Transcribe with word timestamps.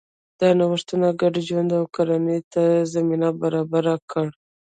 دا 0.39 0.49
نوښتونه 0.59 1.07
ګډ 1.21 1.33
ژوند 1.47 1.69
او 1.77 1.83
کرنې 1.95 2.39
ته 2.53 2.63
زمینه 2.93 3.29
برابره 3.41 3.95
کړه. 4.11 4.31